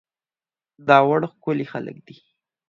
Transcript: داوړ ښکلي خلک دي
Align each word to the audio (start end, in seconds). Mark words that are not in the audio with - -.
داوړ 0.87 1.21
ښکلي 1.33 1.65
خلک 1.71 1.97
دي 2.07 2.17